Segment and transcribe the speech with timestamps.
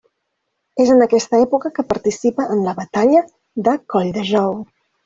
[0.85, 3.25] És en aquesta època que participa en la batalla
[3.69, 4.63] de Colldejou.